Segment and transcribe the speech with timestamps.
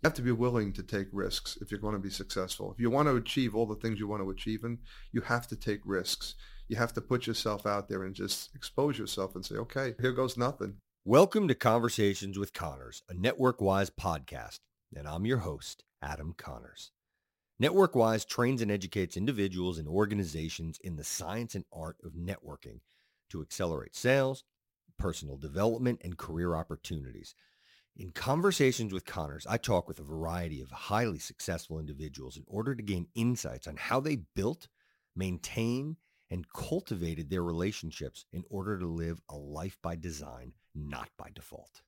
[0.00, 2.70] You have to be willing to take risks if you're going to be successful.
[2.70, 4.78] If you want to achieve all the things you want to achieve, and
[5.10, 6.36] you have to take risks.
[6.68, 10.12] You have to put yourself out there and just expose yourself and say, okay, here
[10.12, 10.76] goes nothing.
[11.04, 14.60] Welcome to Conversations with Connors, a NetworkWise podcast,
[14.94, 16.92] and I'm your host, Adam Connors.
[17.60, 22.78] NetworkWise trains and educates individuals and organizations in the science and art of networking
[23.30, 24.44] to accelerate sales,
[24.96, 27.34] personal development, and career opportunities.
[27.98, 32.76] In Conversations with Connors, I talk with a variety of highly successful individuals in order
[32.76, 34.68] to gain insights on how they built,
[35.16, 35.96] maintained,
[36.30, 41.82] and cultivated their relationships in order to live a life by design, not by default.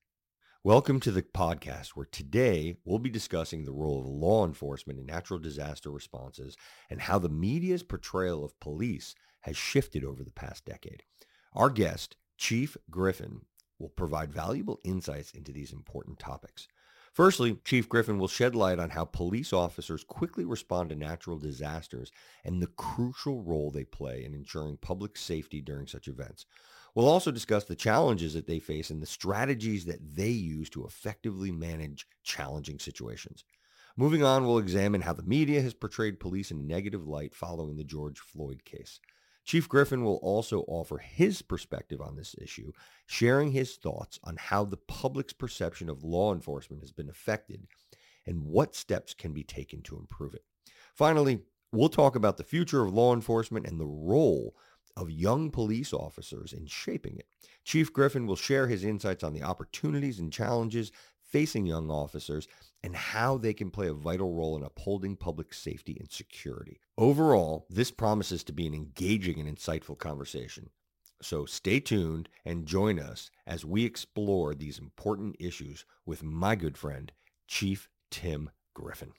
[0.64, 5.06] Welcome to the podcast where today we'll be discussing the role of law enforcement in
[5.06, 6.56] natural disaster responses
[6.90, 11.04] and how the media's portrayal of police has shifted over the past decade.
[11.52, 13.42] Our guest, Chief Griffin,
[13.80, 16.68] will provide valuable insights into these important topics.
[17.12, 22.12] Firstly, Chief Griffin will shed light on how police officers quickly respond to natural disasters
[22.44, 26.46] and the crucial role they play in ensuring public safety during such events.
[26.94, 30.86] We'll also discuss the challenges that they face and the strategies that they use to
[30.86, 33.44] effectively manage challenging situations.
[33.96, 37.76] Moving on, we'll examine how the media has portrayed police in a negative light following
[37.76, 39.00] the George Floyd case.
[39.44, 42.72] Chief Griffin will also offer his perspective on this issue,
[43.06, 47.66] sharing his thoughts on how the public's perception of law enforcement has been affected
[48.26, 50.44] and what steps can be taken to improve it.
[50.94, 51.40] Finally,
[51.72, 54.54] we'll talk about the future of law enforcement and the role
[54.96, 57.26] of young police officers in shaping it.
[57.64, 62.48] Chief Griffin will share his insights on the opportunities and challenges facing young officers
[62.82, 66.80] and how they can play a vital role in upholding public safety and security.
[66.96, 70.70] Overall, this promises to be an engaging and insightful conversation.
[71.22, 76.78] So stay tuned and join us as we explore these important issues with my good
[76.78, 77.12] friend,
[77.46, 79.12] Chief Tim Griffin.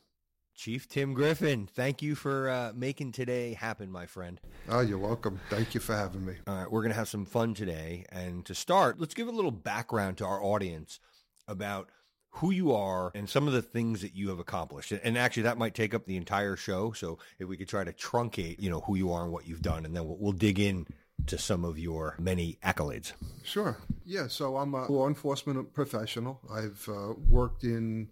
[0.56, 4.40] Chief Tim Griffin, thank you for uh, making today happen, my friend.
[4.70, 5.40] Oh, you're welcome.
[5.50, 6.36] Thank you for having me.
[6.46, 8.06] All right, we're going to have some fun today.
[8.10, 11.00] And to start, let's give a little background to our audience
[11.48, 11.90] about
[12.36, 14.92] who you are and some of the things that you have accomplished.
[14.92, 16.92] And actually, that might take up the entire show.
[16.94, 19.62] So if we could try to truncate, you know, who you are and what you've
[19.62, 20.88] done, and then we'll, we'll dig in
[21.28, 23.14] to some of your many accolades.
[23.44, 23.78] Sure.
[24.06, 24.28] Yeah.
[24.28, 26.40] So I'm a law enforcement professional.
[26.52, 28.10] I've uh, worked in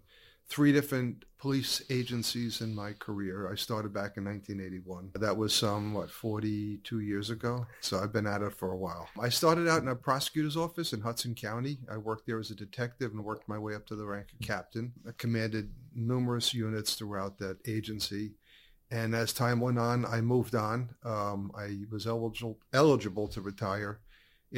[0.50, 3.50] three different police agencies in my career.
[3.50, 5.12] I started back in 1981.
[5.14, 7.66] That was some, what, 42 years ago?
[7.80, 9.08] So I've been at it for a while.
[9.18, 11.78] I started out in a prosecutor's office in Hudson County.
[11.90, 14.46] I worked there as a detective and worked my way up to the rank of
[14.46, 14.92] captain.
[15.08, 18.32] I commanded numerous units throughout that agency.
[18.90, 20.90] And as time went on, I moved on.
[21.04, 24.00] Um, I was eligible, eligible to retire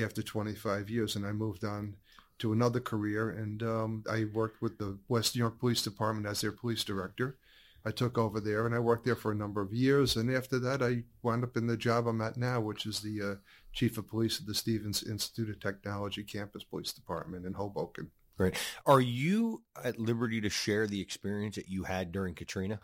[0.02, 1.96] after 25 years, and I moved on
[2.42, 6.40] to another career, and um, I worked with the West New York Police Department as
[6.40, 7.38] their police director.
[7.84, 10.16] I took over there, and I worked there for a number of years.
[10.16, 13.22] And after that, I wound up in the job I'm at now, which is the
[13.22, 13.34] uh,
[13.72, 18.10] chief of police at the Stevens Institute of Technology Campus Police Department in Hoboken.
[18.36, 18.56] Great.
[18.86, 22.80] Are you at liberty to share the experience that you had during Katrina?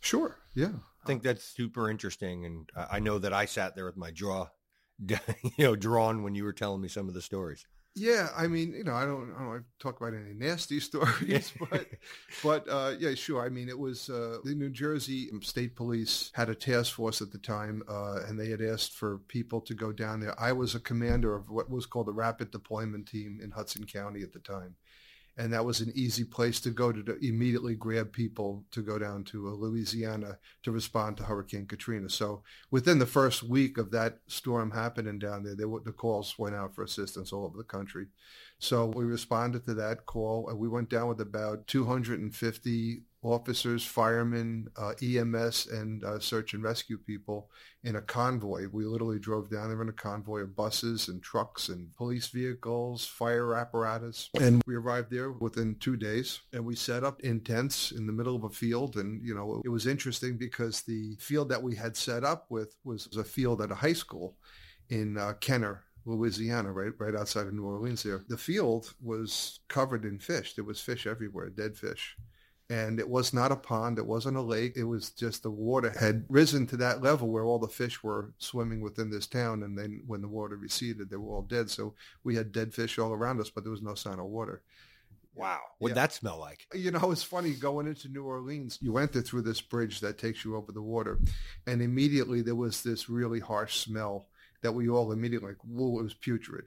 [0.00, 0.36] Sure.
[0.54, 0.72] Yeah.
[1.04, 4.48] I think that's super interesting, and I know that I sat there with my jaw,
[4.98, 5.18] you
[5.58, 7.66] know, drawn when you were telling me some of the stories.
[7.98, 10.80] Yeah, I mean, you know, I don't, I don't want to talk about any nasty
[10.80, 11.86] stories, but,
[12.42, 13.42] but uh, yeah, sure.
[13.42, 17.32] I mean, it was uh, the New Jersey State Police had a task force at
[17.32, 20.38] the time, uh, and they had asked for people to go down there.
[20.38, 24.20] I was a commander of what was called the Rapid Deployment Team in Hudson County
[24.20, 24.76] at the time,
[25.38, 28.98] and that was an easy place to go to, to immediately grab people to go
[28.98, 32.08] down to uh, Louisiana to respond to Hurricane Katrina.
[32.08, 36.54] So within the first week of that storm happening down there, there the calls went
[36.54, 38.06] out for assistance all over the country.
[38.58, 40.48] So we responded to that call.
[40.48, 46.62] And we went down with about 250 officers, firemen, uh, EMS, and uh, search and
[46.62, 47.50] rescue people
[47.82, 48.66] in a convoy.
[48.70, 53.06] We literally drove down there in a convoy of buses and trucks and police vehicles,
[53.06, 54.28] fire apparatus.
[54.40, 58.12] And we arrived there within two days and we set up in tents in the
[58.12, 58.96] middle of a field.
[58.96, 62.76] And, you know, it was interesting because the field that we had set up with
[62.84, 64.36] was a field at a high school
[64.88, 68.24] in uh, Kenner, Louisiana, right, right outside of New Orleans there.
[68.28, 70.54] The field was covered in fish.
[70.54, 72.16] There was fish everywhere, dead fish
[72.68, 73.98] and it was not a pond.
[73.98, 74.76] It wasn't a lake.
[74.76, 78.32] It was just the water had risen to that level where all the fish were
[78.38, 79.62] swimming within this town.
[79.62, 81.70] And then when the water receded, they were all dead.
[81.70, 84.62] So we had dead fish all around us, but there was no sign of water.
[85.36, 85.60] Wow.
[85.78, 86.02] What'd yeah.
[86.02, 86.66] that smell like?
[86.74, 90.44] You know, it's funny going into New Orleans, you enter through this bridge that takes
[90.44, 91.20] you over the water.
[91.66, 94.26] And immediately there was this really harsh smell
[94.62, 96.64] that we all immediately like, whoa, it was putrid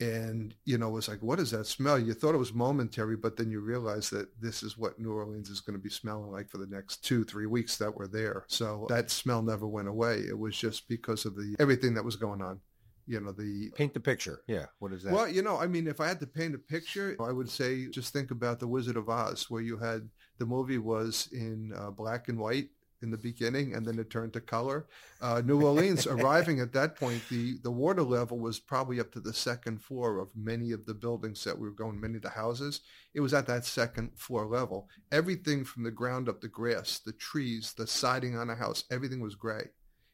[0.00, 1.98] And, you know, it was like, what is that smell?
[1.98, 5.50] You thought it was momentary, but then you realize that this is what New Orleans
[5.50, 8.44] is going to be smelling like for the next two, three weeks that we're there.
[8.46, 10.18] So that smell never went away.
[10.18, 12.60] It was just because of the everything that was going on
[13.08, 15.88] you know the paint the picture yeah what is that well you know i mean
[15.88, 18.98] if i had to paint a picture i would say just think about the wizard
[18.98, 20.06] of oz where you had
[20.38, 22.68] the movie was in uh, black and white
[23.02, 24.86] in the beginning and then it turned to color.
[25.20, 29.20] Uh, New Orleans arriving at that point, the, the water level was probably up to
[29.20, 32.30] the second floor of many of the buildings that we were going, many of the
[32.30, 32.80] houses.
[33.14, 34.88] It was at that second floor level.
[35.12, 39.20] Everything from the ground up, the grass, the trees, the siding on a house, everything
[39.20, 39.68] was gray.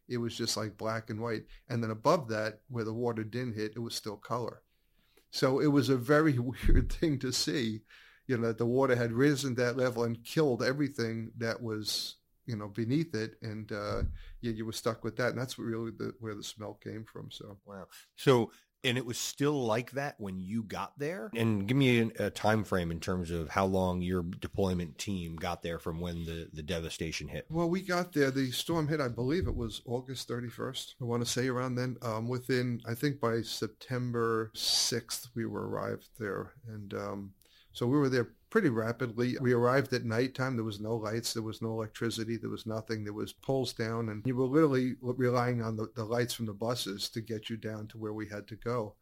[0.09, 1.45] It was just like black and white.
[1.69, 4.63] And then above that, where the water didn't hit, it was still color.
[5.31, 7.81] So it was a very weird thing to see,
[8.27, 12.17] you know, that the water had risen that level and killed everything that was
[12.47, 14.03] you know beneath it and uh
[14.41, 17.31] yeah you were stuck with that and that's really the, where the smell came from
[17.31, 17.59] so.
[17.67, 17.87] Wow.
[18.17, 18.51] So
[18.85, 21.31] and it was still like that when you got there?
[21.35, 25.37] And give me a, a, time frame in terms of how long your deployment team
[25.37, 27.47] got there from when the, the devastation hit.
[27.49, 31.25] Well we got there the storm hit i believe it was august 31st i want
[31.25, 36.53] to say around then um, within i think by september 6th we were arrived there
[36.69, 37.33] and um,
[37.73, 39.37] so we were there pretty rapidly.
[39.41, 40.55] We arrived at nighttime.
[40.55, 41.35] There was no lights.
[41.35, 42.37] There was no electricity.
[42.37, 43.03] There was nothing.
[43.03, 44.11] There was poles down.
[44.11, 47.57] And you were literally relying on the, the lights from the buses to get you
[47.57, 48.95] down to where we had to go.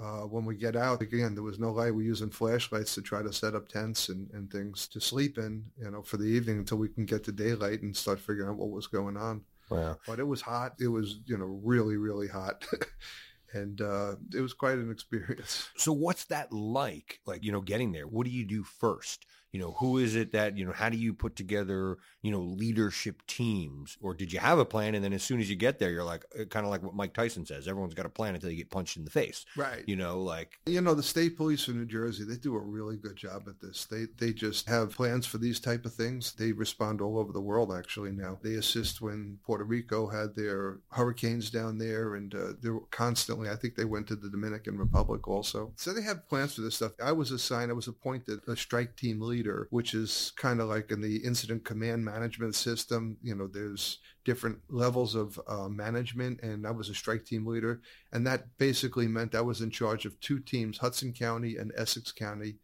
[0.00, 1.92] Uh, when we get out, again, there was no light.
[1.92, 5.64] We're using flashlights to try to set up tents and, and things to sleep in,
[5.76, 8.56] you know, for the evening until we can get to daylight and start figuring out
[8.56, 9.42] what was going on.
[9.68, 9.96] Wow.
[10.06, 10.74] But it was hot.
[10.78, 12.64] It was, you know, really, really hot.
[13.52, 15.68] and uh, it was quite an experience.
[15.76, 17.20] So what's that like?
[17.26, 18.06] Like you know, getting there.
[18.06, 19.26] What do you do first?
[19.52, 22.40] You know who is it that you know how do you put together you know
[22.40, 23.98] leadership teams?
[24.00, 26.04] Or did you have a plan and then as soon as you get there you're
[26.04, 28.56] like uh, kind of like what mike tyson says everyone's got a plan until you
[28.56, 29.44] get punched in the face.
[29.56, 29.84] Right.
[29.86, 32.96] You know like you know the state police in new jersey they do a really
[32.96, 33.84] good job at this.
[33.84, 36.32] They they just have plans for these type of things.
[36.32, 38.38] They respond all over the world actually now.
[38.42, 43.56] They assist when puerto rico had their hurricanes down there and uh, they're constantly i
[43.56, 45.72] think they went to the dominican republic also.
[45.76, 46.92] So they have plans for this stuff.
[47.02, 50.68] I was assigned i was appointed a strike team leader leader, which is kind of
[50.68, 53.16] like in the incident command management system.
[53.22, 57.80] You know, there's different levels of uh, management, and I was a strike team leader,
[58.12, 62.12] and that basically meant I was in charge of two teams, Hudson County and Essex
[62.12, 62.56] County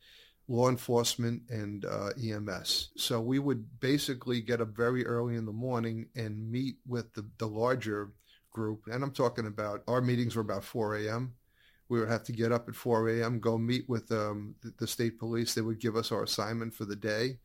[0.51, 2.91] law enforcement and uh, EMS.
[2.97, 7.29] So we would basically get up very early in the morning and meet with the,
[7.37, 8.13] the larger
[8.51, 8.85] group.
[8.91, 11.35] And I'm talking about our meetings were about 4 a.m
[11.89, 14.87] we would have to get up at 4 a.m., go meet with um, the, the,
[14.87, 15.55] state police.
[15.55, 17.39] They would give us our assignment for the day.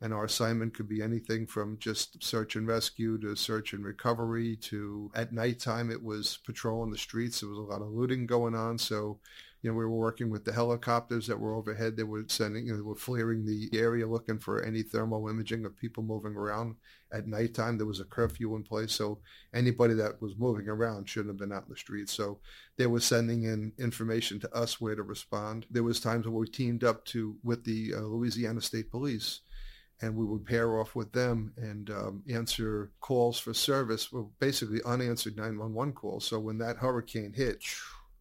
[0.00, 4.54] And our assignment could be anything from just search and rescue to search and recovery
[4.56, 7.40] to at nighttime, it was patrolling the streets.
[7.40, 8.78] There was a lot of looting going on.
[8.78, 9.18] So
[9.62, 11.96] you know, we were working with the helicopters that were overhead.
[11.96, 15.64] They were sending, you know, they were flaring the area looking for any thermal imaging
[15.64, 16.76] of people moving around
[17.12, 17.78] at nighttime.
[17.78, 19.18] There was a curfew in place, so
[19.54, 22.12] anybody that was moving around shouldn't have been out in the streets.
[22.12, 22.38] So
[22.76, 25.66] they were sending in information to us where to respond.
[25.70, 29.40] There was times where we teamed up to with the uh, Louisiana State Police
[30.00, 34.80] and we would pair off with them and um, answer calls for service, well, basically
[34.84, 36.24] unanswered 911 calls.
[36.24, 37.64] So when that hurricane hit,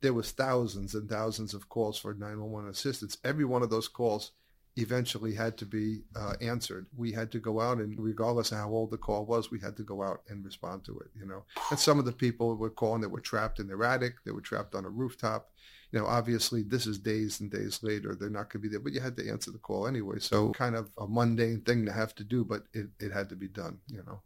[0.01, 3.17] there was thousands and thousands of calls for 911 assistance.
[3.23, 4.31] Every one of those calls
[4.77, 6.85] eventually had to be uh, answered.
[6.95, 9.75] We had to go out and regardless of how old the call was, we had
[9.77, 11.43] to go out and respond to it, you know.
[11.69, 14.41] And some of the people were calling that were trapped in their attic, they were
[14.41, 15.49] trapped on a rooftop.
[15.91, 18.13] You know, obviously this is days and days later.
[18.13, 20.19] They're not going to be there, but you had to answer the call anyway.
[20.19, 23.35] So kind of a mundane thing to have to do, but it, it had to
[23.35, 24.21] be done, you know.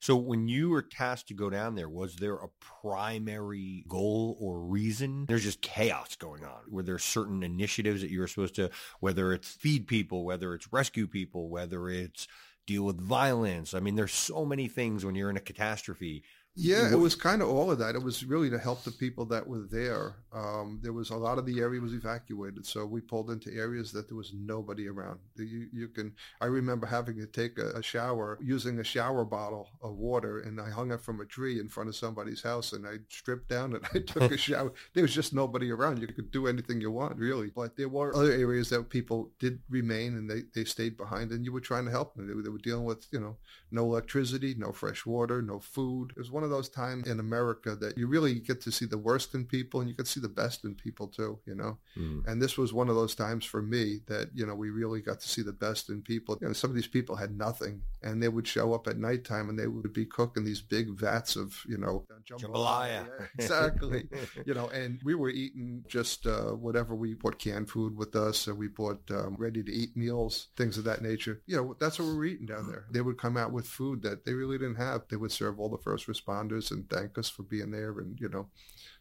[0.00, 2.48] So when you were tasked to go down there, was there a
[2.82, 5.26] primary goal or reason?
[5.26, 6.60] There's just chaos going on.
[6.68, 10.72] Were there certain initiatives that you were supposed to, whether it's feed people, whether it's
[10.72, 12.26] rescue people, whether it's
[12.66, 13.74] deal with violence?
[13.74, 16.24] I mean, there's so many things when you're in a catastrophe
[16.58, 17.94] yeah, it was kind of all of that.
[17.94, 20.16] It was really to help the people that were there.
[20.32, 23.92] Um, there was a lot of the area was evacuated, so we pulled into areas
[23.92, 25.18] that there was nobody around.
[25.36, 26.14] You, you can.
[26.40, 30.58] I remember having to take a, a, shower using a shower bottle of water, and
[30.58, 33.74] I hung it from a tree in front of somebody's house, and I stripped down
[33.74, 34.72] and I took a shower.
[34.94, 36.00] There was just nobody around.
[36.00, 37.50] You could do anything you want, really.
[37.54, 41.44] But there were other areas that people did remain, and they, they stayed behind, and
[41.44, 42.26] you were trying to help them.
[42.26, 43.36] They, they were dealing with you know
[43.70, 46.12] no electricity, no fresh water, no food.
[46.16, 48.96] It was one of those times in America that you really get to see the
[48.96, 51.76] worst in people and you get to see the best in people too, you know.
[51.98, 52.26] Mm.
[52.26, 55.20] And this was one of those times for me that, you know, we really got
[55.20, 56.38] to see the best in people.
[56.40, 59.48] You know, some of these people had nothing and they would show up at nighttime
[59.48, 63.08] and they would be cooking these big vats of, you know, jambalaya.
[63.08, 64.08] Yeah, exactly.
[64.46, 68.46] you know, and we were eating just uh, whatever we bought canned food with us.
[68.46, 71.42] and we bought um, ready to eat meals, things of that nature.
[71.46, 72.86] You know, that's what we were eating down there.
[72.92, 75.02] They would come out with food that they really didn't have.
[75.08, 77.98] They would serve all the first responders and thank us for being there.
[77.98, 78.46] And, you know,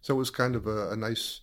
[0.01, 1.41] so it was kind of a, a nice,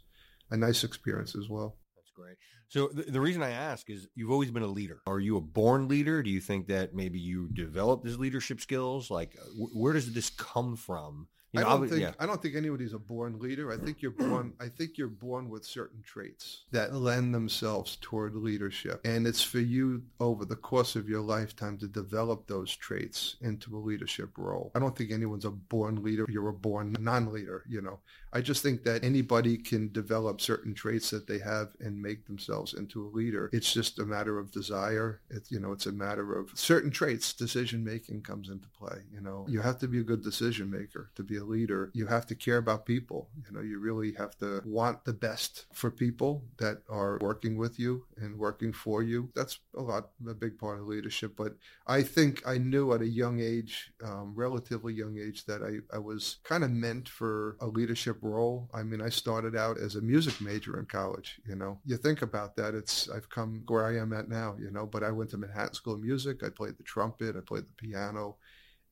[0.50, 1.76] a nice experience as well.
[1.96, 2.36] That's great.
[2.72, 5.02] So the, the, reason I ask is you've always been a leader.
[5.06, 6.22] Are you a born leader?
[6.22, 9.10] Do you think that maybe you developed these leadership skills?
[9.10, 11.28] Like, uh, where does this come from?
[11.52, 12.12] You know, I don't think yeah.
[12.18, 13.70] I don't think anybody's a born leader.
[13.70, 14.54] I think you're born.
[14.58, 19.60] I think you're born with certain traits that lend themselves toward leadership, and it's for
[19.60, 24.72] you over the course of your lifetime to develop those traits into a leadership role.
[24.74, 26.24] I don't think anyone's a born leader.
[26.26, 27.64] You're a born non-leader.
[27.68, 28.00] You know,
[28.32, 32.72] I just think that anybody can develop certain traits that they have and make themselves
[32.72, 33.50] into a leader.
[33.52, 35.20] It's just a matter of desire.
[35.28, 37.34] It's you know, it's a matter of certain traits.
[37.34, 39.02] Decision making comes into play.
[39.12, 42.06] You know, you have to be a good decision maker to be a leader, you
[42.06, 43.28] have to care about people.
[43.44, 47.78] You know, you really have to want the best for people that are working with
[47.78, 49.30] you and working for you.
[49.34, 51.34] That's a lot, a big part of leadership.
[51.36, 51.56] But
[51.86, 55.98] I think I knew at a young age, um, relatively young age, that I, I
[55.98, 58.70] was kind of meant for a leadership role.
[58.72, 61.40] I mean, I started out as a music major in college.
[61.46, 62.74] You know, you think about that.
[62.74, 64.56] It's I've come where I am at now.
[64.58, 66.42] You know, but I went to Manhattan School of Music.
[66.42, 67.36] I played the trumpet.
[67.36, 68.36] I played the piano.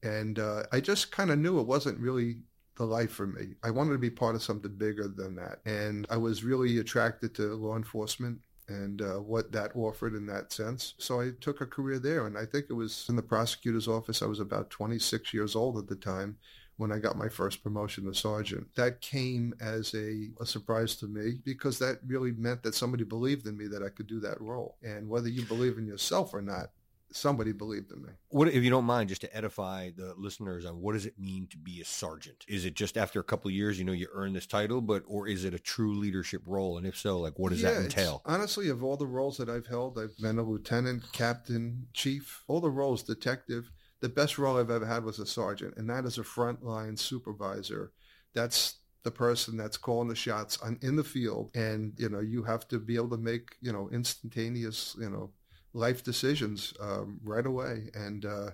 [0.02, 2.38] And uh, I just kind of knew it wasn't really
[2.76, 3.54] the life for me.
[3.62, 5.60] I wanted to be part of something bigger than that.
[5.66, 8.38] And I was really attracted to law enforcement
[8.68, 10.94] and uh, what that offered in that sense.
[10.98, 12.26] So I took a career there.
[12.26, 14.22] And I think it was in the prosecutor's office.
[14.22, 16.38] I was about 26 years old at the time
[16.80, 18.66] when I got my first promotion to sergeant.
[18.76, 23.46] That came as a, a, surprise to me because that really meant that somebody believed
[23.46, 24.78] in me that I could do that role.
[24.82, 26.70] And whether you believe in yourself or not,
[27.12, 28.10] somebody believed in me.
[28.28, 31.46] What, if you don't mind, just to edify the listeners on what does it mean
[31.48, 32.44] to be a sergeant?
[32.48, 35.02] Is it just after a couple of years, you know, you earn this title, but
[35.06, 36.78] or is it a true leadership role?
[36.78, 38.22] And if so, like what does yeah, that entail?
[38.24, 42.60] Honestly, of all the roles that I've held, I've been a lieutenant, captain, chief, all
[42.60, 43.70] the roles, detective.
[44.00, 47.92] The best role I've ever had was a sergeant, and that is a frontline supervisor.
[48.34, 52.42] That's the person that's calling the shots on, in the field and you know you
[52.42, 55.30] have to be able to make you know instantaneous you know
[55.72, 57.90] life decisions um, right away.
[57.94, 58.50] And, uh,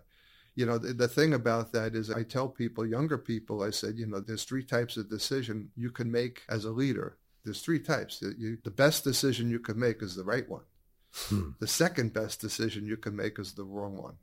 [0.55, 3.97] you know, the, the, thing about that is I tell people, younger people, I said,
[3.97, 7.19] you know, there's three types of decision you can make as a leader.
[7.45, 8.23] There's three types.
[8.23, 10.65] You, the best decision you can make is the right one.
[11.13, 11.51] Hmm.
[11.61, 14.17] The second best decision you can make is the wrong one.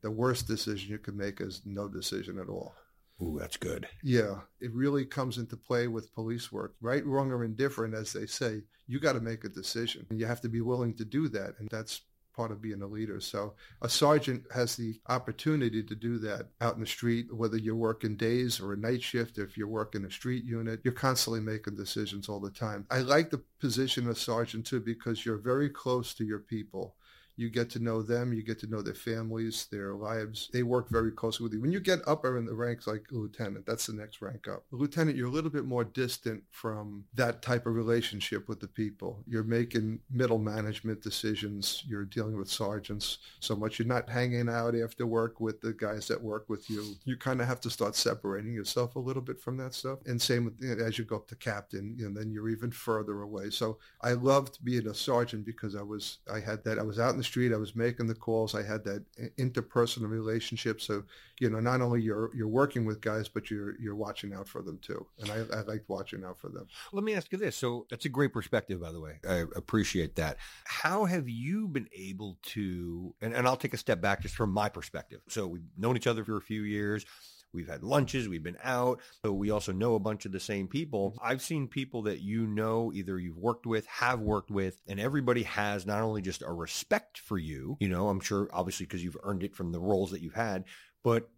[0.00, 2.74] The worst decision you can make is no decision at all.
[3.20, 3.88] Ooh, that's good.
[4.02, 6.74] Yeah, it really comes into play with police work.
[6.80, 10.06] Right, wrong, or indifferent, as they say, you got to make a decision.
[10.10, 11.54] And you have to be willing to do that.
[11.58, 12.02] And that's
[12.38, 13.20] part of being a leader.
[13.20, 17.74] So a sergeant has the opportunity to do that out in the street, whether you're
[17.74, 21.74] working days or a night shift, if you're working a street unit, you're constantly making
[21.74, 22.86] decisions all the time.
[22.92, 26.94] I like the position of sergeant too because you're very close to your people.
[27.38, 28.32] You get to know them.
[28.32, 30.50] You get to know their families, their lives.
[30.52, 31.60] They work very closely with you.
[31.60, 34.64] When you get up in the ranks like lieutenant, that's the next rank up.
[34.72, 39.22] Lieutenant, you're a little bit more distant from that type of relationship with the people.
[39.26, 41.84] You're making middle management decisions.
[41.86, 43.78] You're dealing with sergeants so much.
[43.78, 46.96] You're not hanging out after work with the guys that work with you.
[47.04, 50.00] You kind of have to start separating yourself a little bit from that stuff.
[50.06, 52.48] And same with, you know, as you go up to captain, you know, then you're
[52.48, 53.50] even further away.
[53.50, 57.12] So I loved being a sergeant because I was, I had that, I was out
[57.12, 57.52] in the street.
[57.52, 58.54] I was making the calls.
[58.54, 59.04] I had that
[59.38, 60.80] interpersonal relationship.
[60.80, 61.04] So,
[61.38, 64.62] you know, not only you're you're working with guys, but you're you're watching out for
[64.62, 65.06] them too.
[65.20, 66.66] And I, I liked watching out for them.
[66.92, 67.56] Let me ask you this.
[67.56, 69.20] So that's a great perspective, by the way.
[69.28, 70.38] I appreciate that.
[70.64, 73.14] How have you been able to?
[73.20, 75.20] And, and I'll take a step back just from my perspective.
[75.28, 77.06] So we've known each other for a few years.
[77.52, 79.00] We've had lunches, we've been out.
[79.24, 81.16] So we also know a bunch of the same people.
[81.22, 85.42] I've seen people that you know, either you've worked with, have worked with, and everybody
[85.44, 89.16] has not only just a respect for you, you know, I'm sure obviously because you've
[89.22, 90.64] earned it from the roles that you've had,
[91.02, 91.30] but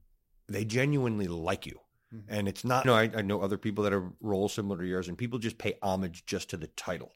[0.48, 1.78] they genuinely like you.
[2.14, 2.34] Mm-hmm.
[2.34, 4.86] And it's not, you know, I, I know other people that have roles similar to
[4.86, 7.12] yours and people just pay homage just to the title.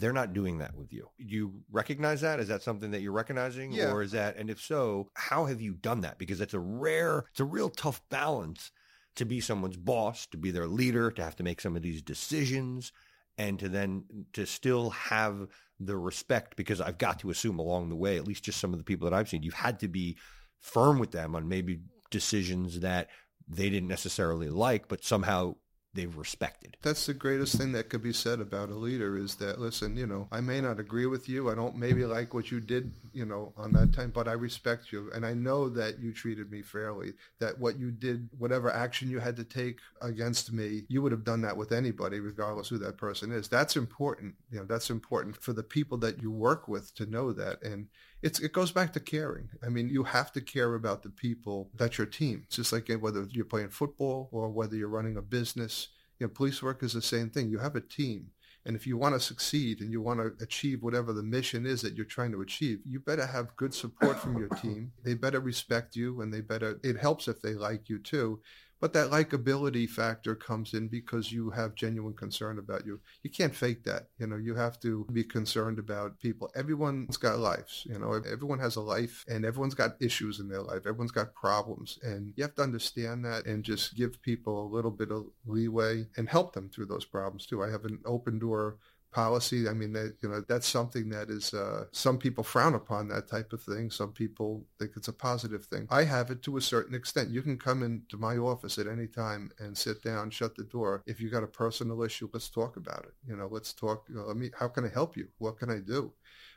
[0.00, 1.08] They're not doing that with you.
[1.18, 2.40] You recognize that?
[2.40, 3.72] Is that something that you're recognizing?
[3.72, 3.92] Yeah.
[3.92, 6.18] Or is that, and if so, how have you done that?
[6.18, 8.72] Because it's a rare, it's a real tough balance
[9.16, 12.02] to be someone's boss, to be their leader, to have to make some of these
[12.02, 12.92] decisions
[13.36, 15.46] and to then to still have
[15.78, 18.78] the respect because I've got to assume along the way, at least just some of
[18.78, 20.16] the people that I've seen, you've had to be
[20.58, 21.80] firm with them on maybe
[22.10, 23.08] decisions that
[23.48, 25.54] they didn't necessarily like, but somehow
[25.92, 26.76] they've respected.
[26.82, 30.06] That's the greatest thing that could be said about a leader is that listen, you
[30.06, 31.50] know, I may not agree with you.
[31.50, 34.92] I don't maybe like what you did, you know, on that time, but I respect
[34.92, 37.14] you and I know that you treated me fairly.
[37.40, 41.24] That what you did, whatever action you had to take against me, you would have
[41.24, 43.48] done that with anybody regardless who that person is.
[43.48, 44.34] That's important.
[44.50, 47.88] You know, that's important for the people that you work with to know that and
[48.22, 49.48] it's it goes back to caring.
[49.64, 52.42] I mean, you have to care about the people that your team.
[52.46, 55.88] It's just like whether you're playing football or whether you're running a business.
[56.18, 57.48] You know, police work is the same thing.
[57.48, 58.30] You have a team.
[58.66, 61.80] And if you want to succeed and you want to achieve whatever the mission is
[61.80, 64.92] that you're trying to achieve, you better have good support from your team.
[65.02, 68.40] They better respect you and they better, it helps if they like you too.
[68.80, 73.00] But that likability factor comes in because you have genuine concern about you.
[73.22, 74.08] You can't fake that.
[74.18, 76.50] You know, you have to be concerned about people.
[76.56, 77.86] Everyone's got lives.
[77.86, 80.86] You know, everyone has a life and everyone's got issues in their life.
[80.86, 81.98] Everyone's got problems.
[82.02, 86.06] And you have to understand that and just give people a little bit of leeway
[86.16, 87.62] and help them through those problems too.
[87.62, 88.78] I have an open door
[89.12, 89.68] policy.
[89.68, 93.28] I mean, that, you know, that's something that is, uh, some people frown upon that
[93.28, 93.90] type of thing.
[93.90, 95.86] Some people think it's a positive thing.
[95.90, 97.30] I have it to a certain extent.
[97.30, 101.02] You can come into my office at any time and sit down, shut the door.
[101.06, 103.14] If you got a personal issue, let's talk about it.
[103.26, 104.06] You know, let's talk.
[104.08, 105.28] You know, let me, how can I help you?
[105.38, 106.12] What can I do?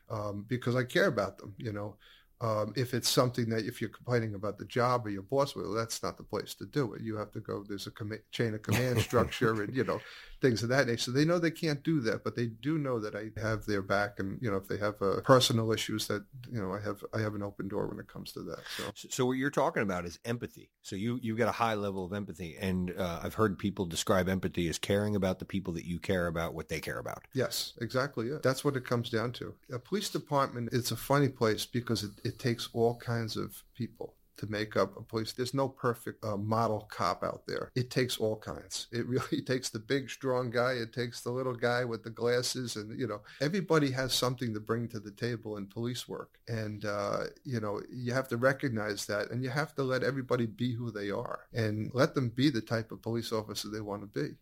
[0.10, 1.96] Um, because I care about them, you know.
[2.44, 5.72] Um, if it's something that if you're complaining about the job or your boss, well,
[5.72, 7.02] that's not the place to do it.
[7.02, 7.64] You have to go.
[7.66, 10.02] There's a com- chain of command structure, and you know
[10.42, 11.04] things of that nature.
[11.04, 13.82] So they know they can't do that, but they do know that I have their
[13.82, 17.02] back, and you know if they have uh, personal issues, that you know I have
[17.14, 18.60] I have an open door when it comes to that.
[18.76, 20.70] So, so what you're talking about is empathy.
[20.82, 24.28] So you you've got a high level of empathy, and uh, I've heard people describe
[24.28, 27.24] empathy as caring about the people that you care about, what they care about.
[27.34, 28.28] Yes, exactly.
[28.28, 28.40] Yeah.
[28.44, 29.54] That's what it comes down to.
[29.72, 34.16] A police department, it's a funny place because it, it takes all kinds of people
[34.38, 35.32] to make up a police.
[35.32, 37.72] There's no perfect uh, model cop out there.
[37.76, 38.88] It takes all kinds.
[38.92, 40.74] It really takes the big, strong guy.
[40.74, 42.76] It takes the little guy with the glasses.
[42.76, 46.40] And, you know, everybody has something to bring to the table in police work.
[46.48, 50.48] And, uh, you know, you have to recognize that and you have to let everybody
[50.48, 54.02] be who they are and let them be the type of police officer they want
[54.02, 54.36] to be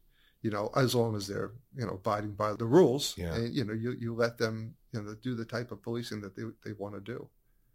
[0.43, 3.15] you know, as long as they're, you know, abiding by the rules.
[3.15, 3.35] Yeah.
[3.35, 6.35] And, you know, you, you let them, you know, do the type of policing that
[6.35, 7.29] they, they want to do.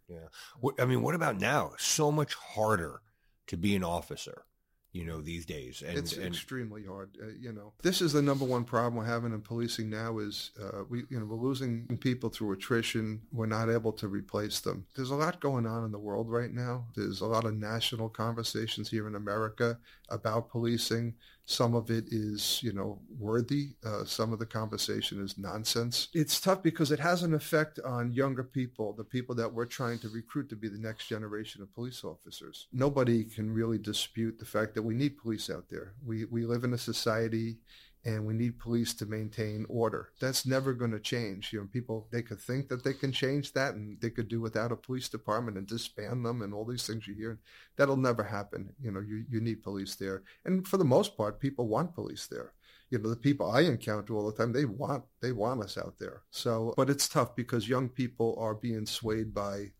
[0.07, 0.27] Yeah.
[0.59, 1.73] What, I mean, what about now?
[1.77, 3.01] So much harder
[3.47, 4.45] to be an officer,
[4.91, 5.83] you know, these days.
[5.85, 7.17] And, it's and, extremely hard.
[7.21, 10.51] Uh, you know, this is the number one problem we're having in policing now is
[10.61, 13.21] uh, we, you know, we're losing people through attrition.
[13.31, 14.85] We're not able to replace them.
[14.95, 16.85] There's a lot going on in the world right now.
[16.95, 19.77] There's a lot of national conversations here in America
[20.09, 21.15] about policing.
[21.49, 23.69] Some of it is, you know, worthy.
[23.81, 26.09] Uh, some of the conversation is nonsense.
[26.13, 29.99] It's tough because it has an effect on younger people, the people that we're trying
[29.99, 32.67] to recruit to be the next generation of police officers.
[32.73, 35.93] Nobody can really dispute the fact that we need police out there.
[36.05, 37.59] We, we live in a society
[38.05, 40.09] and we need police to maintain order.
[40.19, 41.51] That's never going to change.
[41.51, 44.39] You know, people they could think that they can change that and they could do
[44.39, 47.39] without a police department and disband them and all these things you hear.
[47.75, 48.69] That'll never happen.
[48.81, 50.23] You know, you, you need police there.
[50.45, 52.53] And for the most part, people want police there.
[52.89, 55.95] You know, the people I encounter all the time, they want they want us out
[55.99, 56.21] there.
[56.31, 59.71] So but it's tough because young people are being swayed by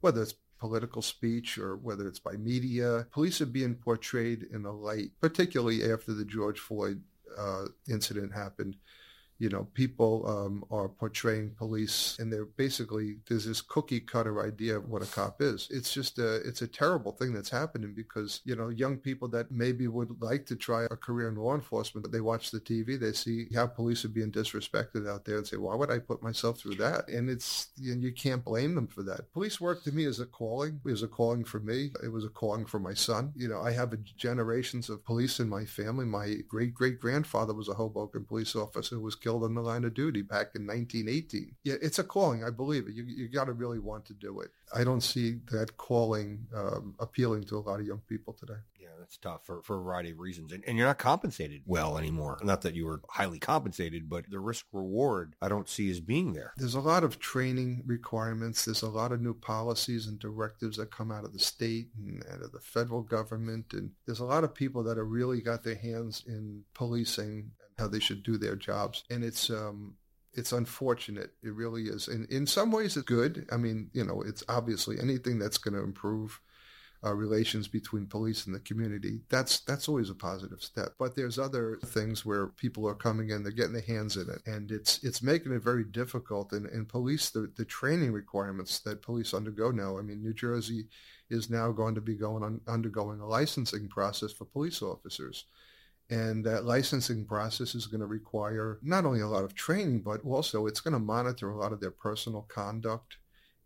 [0.00, 3.06] whether it's political speech or whether it's by media.
[3.12, 7.02] Police are being portrayed in a light, particularly after the George Floyd
[7.38, 8.76] uh, incident happened
[9.38, 14.76] you know, people um, are portraying police and they're basically, there's this cookie cutter idea
[14.76, 15.68] of what a cop is.
[15.70, 19.50] It's just a, it's a terrible thing that's happening because, you know, young people that
[19.50, 23.12] maybe would like to try a career in law enforcement, they watch the TV, they
[23.12, 26.60] see how police are being disrespected out there and say, why would I put myself
[26.60, 27.08] through that?
[27.08, 29.32] And it's, you, know, you can't blame them for that.
[29.32, 30.80] Police work to me is a calling.
[30.84, 31.90] It was a calling for me.
[32.02, 33.32] It was a calling for my son.
[33.34, 36.04] You know, I have generations of police in my family.
[36.04, 39.84] My great great grandfather was a Hoboken police officer who was killed in the line
[39.84, 41.56] of duty back in 1918.
[41.64, 42.44] Yeah, it's a calling.
[42.44, 42.94] I believe it.
[42.94, 44.50] You, you got to really want to do it.
[44.74, 48.60] I don't see that calling um, appealing to a lot of young people today.
[48.78, 50.52] Yeah, that's tough for, for a variety of reasons.
[50.52, 52.38] And, and you're not compensated well anymore.
[52.42, 56.34] Not that you were highly compensated, but the risk reward I don't see as being
[56.34, 56.52] there.
[56.58, 58.66] There's a lot of training requirements.
[58.66, 62.22] There's a lot of new policies and directives that come out of the state and
[62.30, 63.72] out of the federal government.
[63.72, 67.88] And there's a lot of people that have really got their hands in policing how
[67.88, 69.04] they should do their jobs.
[69.10, 69.96] And it's um,
[70.32, 71.32] it's unfortunate.
[71.42, 72.08] It really is.
[72.08, 73.46] And in some ways, it's good.
[73.52, 76.40] I mean, you know, it's obviously anything that's going to improve
[77.04, 79.20] uh, relations between police and the community.
[79.28, 80.94] That's that's always a positive step.
[80.98, 84.40] But there's other things where people are coming in, they're getting their hands in it,
[84.46, 86.52] and it's it's making it very difficult.
[86.52, 89.98] And, and police, the, the training requirements that police undergo now.
[89.98, 90.86] I mean, New Jersey
[91.28, 95.44] is now going to be going on, undergoing a licensing process for police officers.
[96.10, 100.20] And that licensing process is going to require not only a lot of training, but
[100.24, 103.16] also it's going to monitor a lot of their personal conduct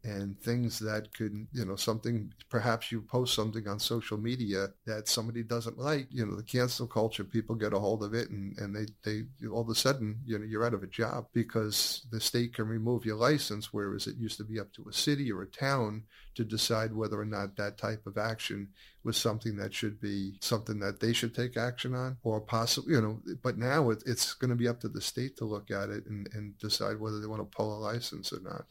[0.04, 5.08] and things that could, you know, something, perhaps you post something on social media that
[5.08, 8.56] somebody doesn't like, you know, the cancel culture, people get a hold of it and,
[8.58, 12.06] and they, they, all of a sudden, you know, you're out of a job because
[12.12, 15.32] the state can remove your license, whereas it used to be up to a city
[15.32, 16.04] or a town
[16.36, 18.68] to decide whether or not that type of action
[19.04, 23.00] was something that should be something that they should take action on or possibly, you
[23.00, 25.88] know, but now it, it's going to be up to the state to look at
[25.88, 28.64] it and, and decide whether they want to pull a license or not.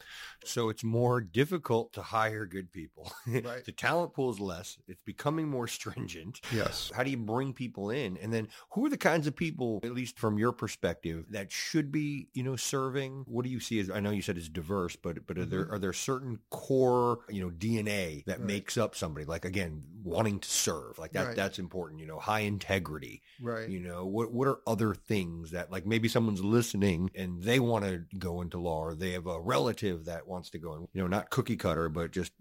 [0.44, 3.12] So it's more difficult to hire good people.
[3.48, 3.64] Right.
[3.64, 4.78] the talent pool is less.
[4.88, 6.40] It's becoming more stringent.
[6.52, 6.90] Yes.
[6.94, 8.16] How do you bring people in?
[8.18, 11.90] And then who are the kinds of people, at least from your perspective, that should
[11.92, 13.24] be, you know, serving?
[13.26, 15.66] What do you see as I know you said it's diverse, but but are there
[15.66, 15.72] Mhm.
[15.72, 18.46] are there certain core, you know, DNA that Right.
[18.46, 19.24] makes up somebody?
[19.26, 19.82] Like again,
[20.18, 20.98] wanting to serve.
[20.98, 21.36] Like that Right.
[21.36, 23.22] that's important, you know, high integrity.
[23.40, 23.68] Right.
[23.68, 27.84] You know, what what are other things that like maybe someone's listening and they want
[27.84, 31.00] to go into law or they have a relative that wants to go in, you
[31.00, 32.32] know, not cookie cutter, but just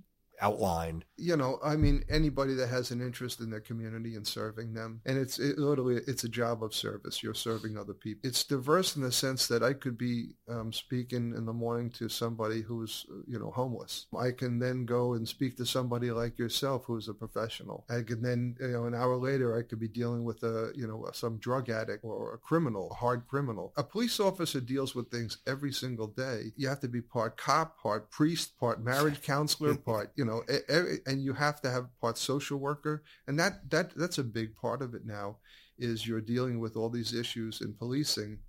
[0.41, 1.03] outline.
[1.17, 5.01] you know, I mean, anybody that has an interest in their community and serving them,
[5.05, 7.23] and it's it, literally it's a job of service.
[7.23, 8.27] You're serving other people.
[8.27, 12.09] It's diverse in the sense that I could be um, speaking in the morning to
[12.09, 14.05] somebody who's you know homeless.
[14.17, 17.85] I can then go and speak to somebody like yourself who's a professional.
[17.89, 20.87] I can then you know an hour later I could be dealing with a you
[20.87, 23.73] know some drug addict or a criminal, a hard criminal.
[23.77, 26.51] A police officer deals with things every single day.
[26.55, 30.73] You have to be part cop, part priest, part marriage counselor, part you know, e-
[30.73, 34.55] e- and you have to have part social worker, and that that that's a big
[34.55, 35.37] part of it now.
[35.77, 38.39] Is you're dealing with all these issues in policing.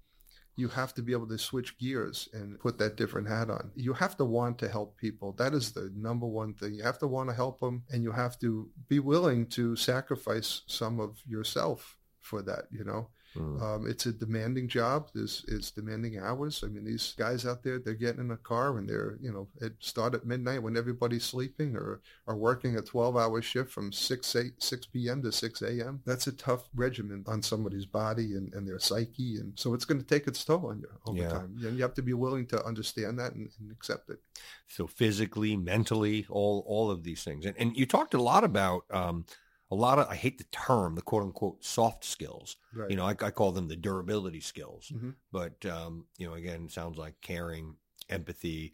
[0.56, 3.70] You have to be able to switch gears and put that different hat on.
[3.76, 5.32] You have to want to help people.
[5.34, 6.74] That is the number one thing.
[6.74, 10.62] You have to want to help them, and you have to be willing to sacrifice
[10.66, 12.64] some of yourself for that.
[12.72, 13.08] You know,
[13.38, 13.62] Mm.
[13.62, 15.08] um, it's a demanding job.
[15.14, 16.62] There's it's demanding hours.
[16.64, 19.48] I mean, these guys out there, they're getting in a car and they're, you know,
[19.60, 24.36] it start at midnight when everybody's sleeping or are working a 12-hour shift from 6,
[24.36, 25.22] 8, 6 p.m.
[25.22, 26.02] to 6 a.m.
[26.04, 29.36] That's a tough regimen on somebody's body and, and their psyche.
[29.36, 31.28] And so it's going to take its toll on you over Yeah.
[31.28, 31.56] time.
[31.62, 34.18] And you have to be willing to understand that and, and accept it.
[34.66, 37.44] So physically, mentally, all all of these things.
[37.46, 39.24] And and you talked a lot about um
[39.70, 42.56] a lot of I hate the term, the quote unquote soft skills.
[42.74, 42.90] Right.
[42.90, 44.90] You know, I, I call them the durability skills.
[44.94, 45.14] Mhm.
[45.32, 47.76] But um, you know, again, sounds like caring,
[48.08, 48.72] empathy,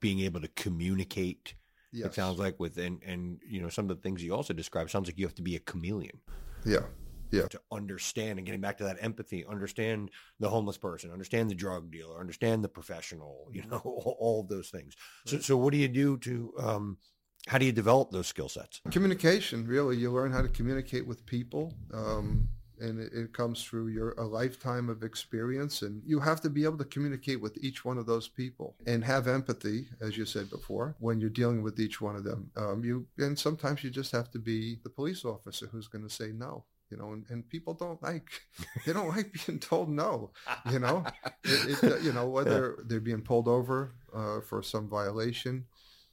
[0.00, 1.54] being able to communicate.
[1.92, 2.06] yes.
[2.08, 4.90] It sounds like with and and you know some of the things you also described
[4.90, 6.20] sounds like you have to be a chameleon
[6.64, 6.86] Yeah.
[7.30, 7.48] Yeah.
[7.48, 11.90] To understand and getting back to that empathy, understand the homeless person, understand the drug
[11.90, 14.94] dealer, understand the professional, you know, all, all of those things.
[15.26, 16.98] So so what do you do to um
[17.46, 18.80] how do you develop those skill sets?
[18.90, 19.96] communication really.
[19.96, 22.48] You learn how to communicate with people um,
[22.80, 26.64] and it, it comes through your a lifetime of experience and you have to be
[26.64, 30.50] able to communicate with each one of those people and have empathy as you said
[30.50, 32.50] before when you're dealing with each one of them.
[32.56, 36.14] Um, you and sometimes you just have to be the police officer who's going to
[36.14, 38.28] say no you know and, and people don't like
[38.84, 40.30] they don't like being told no
[40.70, 41.04] you know?
[41.44, 45.64] It, it, you know whether they're being pulled over uh, for some violation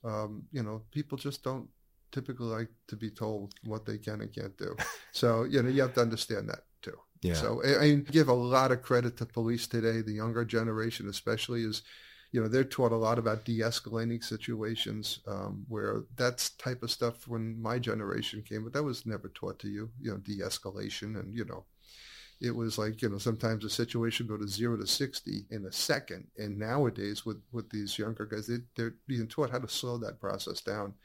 [0.03, 1.67] um, you know people just don't
[2.11, 4.75] typically like to be told what they can and can't do.
[5.13, 6.97] So you know you have to understand that too.
[7.21, 7.33] Yeah.
[7.33, 10.01] so I, I give a lot of credit to police today.
[10.01, 11.83] The younger generation especially is
[12.31, 17.27] you know they're taught a lot about de-escalating situations um, where that's type of stuff
[17.27, 21.35] when my generation came but that was never taught to you you know de-escalation and
[21.35, 21.65] you know
[22.41, 25.71] it was like you know sometimes a situation go to zero to 60 in a
[25.71, 26.27] second.
[26.37, 30.19] And nowadays with with these younger guys they, they're being taught how to slow that
[30.19, 30.95] process down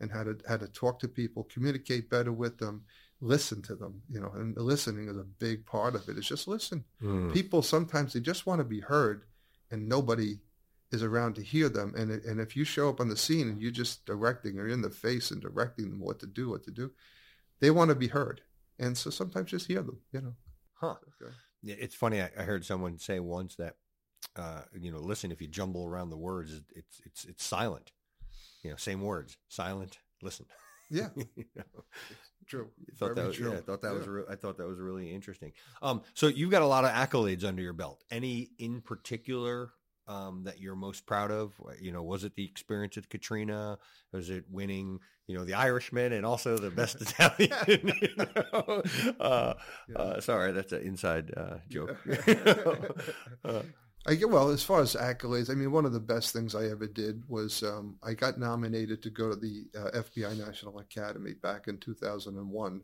[0.00, 2.84] and how to how to talk to people communicate better with them
[3.20, 6.16] listen to them you know and listening is a big part of it.
[6.16, 6.84] It's just listen.
[7.02, 7.32] Mm.
[7.32, 9.24] people sometimes they just want to be heard
[9.70, 10.38] and nobody
[10.92, 11.92] is around to hear them.
[11.96, 14.82] And and if you show up on the scene and you're just directing or in
[14.82, 16.92] the face and directing them what to do what to do
[17.58, 18.42] they want to be heard.
[18.78, 20.34] And so sometimes just hear them you know
[20.84, 20.96] Huh.
[21.22, 21.32] Okay.
[21.62, 22.20] Yeah, It's funny.
[22.20, 23.74] I, I heard someone say once that,
[24.36, 27.92] uh, you know, listen, if you jumble around the words, it's it's it's silent.
[28.62, 29.98] You know, same words, silent.
[30.22, 30.46] Listen.
[30.90, 31.84] yeah You know?
[32.46, 33.52] true I thought Very that was, true.
[33.52, 35.52] yeah, I thought that was re- I thought that was really interesting.
[35.82, 38.04] Um, so you've got a lot of accolades under your belt.
[38.10, 39.70] Any in particular
[40.06, 41.52] um, that you're most proud of?
[41.80, 43.78] You know, was it the experience with Katrina?
[44.12, 47.52] Was it winning, you know, the Irishman and also the best Italian?
[48.00, 48.82] you know?
[49.20, 49.54] uh,
[49.88, 49.96] yeah.
[49.96, 51.96] uh, sorry, that's an inside uh, joke.
[53.44, 53.62] Uh,
[54.06, 55.50] I well as far as accolades.
[55.50, 59.02] I mean, one of the best things I ever did was um, I got nominated
[59.02, 62.82] to go to the uh, FBI National Academy back in 2001,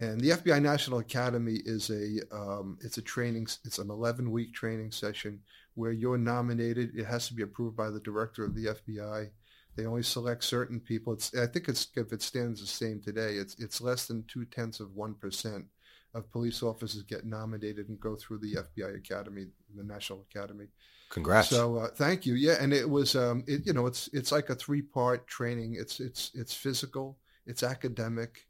[0.00, 4.52] and the FBI National Academy is a um, it's a training it's an 11 week
[4.52, 5.40] training session
[5.74, 6.90] where you're nominated.
[6.94, 9.30] It has to be approved by the director of the FBI.
[9.76, 11.14] They only select certain people.
[11.14, 14.44] It's I think it's if it stands the same today, it's it's less than two
[14.44, 15.66] tenths of one percent
[16.14, 20.66] of police officers get nominated and go through the FBI Academy, the National Academy.
[21.08, 21.48] Congrats!
[21.48, 22.34] So uh, thank you.
[22.34, 25.76] Yeah, and it was um, it, you know it's it's like a three part training.
[25.78, 28.46] It's it's it's physical, it's academic,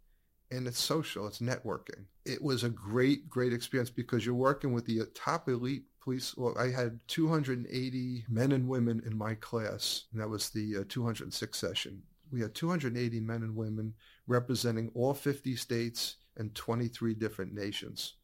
[0.53, 2.05] and it's social, it's networking.
[2.25, 6.37] It was a great, great experience because you're working with the top elite police.
[6.37, 10.85] Well, I had 280 men and women in my class, and that was the uh,
[10.89, 12.03] 206 session.
[12.31, 13.95] We had 280 men and women
[14.27, 18.15] representing all 50 states and 23 different nations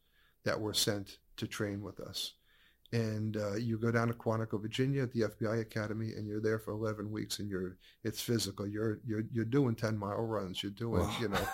[0.45, 2.33] that were sent to train with us.
[2.91, 6.57] And uh, you go down to Quantico, Virginia, at the FBI Academy, and you're there
[6.57, 8.67] for 11 weeks, and you're it's physical.
[8.67, 10.63] You're you're you're doing 10 mile runs.
[10.63, 11.47] You're doing you know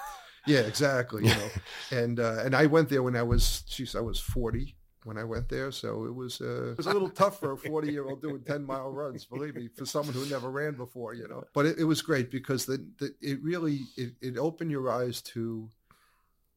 [0.45, 1.27] yeah, exactly.
[1.27, 1.49] You know,
[1.91, 5.23] and uh, and I went there when I was, geez, I was forty when I
[5.23, 8.05] went there, so it was uh, it was a little tough for a forty year
[8.05, 9.23] old doing ten mile runs.
[9.23, 11.43] Believe me, for someone who never ran before, you know.
[11.53, 15.21] But it, it was great because the, the it really it, it opened your eyes
[15.33, 15.69] to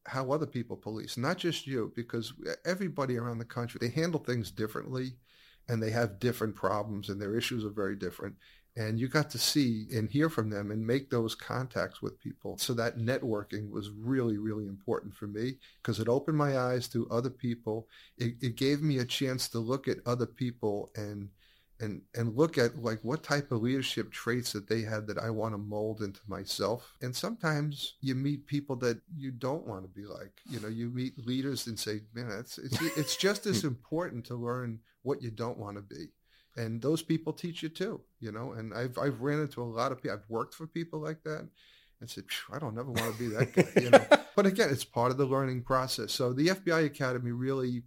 [0.07, 2.33] how other people police, not just you, because
[2.65, 5.13] everybody around the country they handle things differently,
[5.67, 8.35] and they have different problems, and their issues are very different
[8.79, 12.57] and you got to see and hear from them and make those contacts with people.
[12.57, 17.05] So that networking was really, really important for me because it opened my eyes to
[17.11, 17.89] other people.
[18.17, 21.29] It, it gave me a chance to look at other people and
[21.81, 25.29] and and look at like what type of leadership traits that they had that I
[25.29, 26.93] want to mold into myself.
[27.01, 30.39] And sometimes you meet people that you don't want to be like.
[30.49, 34.35] You know, you meet leaders and say, "Man, it's it's, it's just as important to
[34.35, 36.11] learn what you don't want to be."
[36.55, 38.53] And those people teach you too, you know.
[38.53, 40.17] And I've I've ran into a lot of people.
[40.17, 41.47] I've worked for people like that,
[41.99, 44.05] and said, I don't ever want to be that guy, you know.
[44.35, 46.11] but again, it's part of the learning process.
[46.11, 47.83] So the FBI Academy really,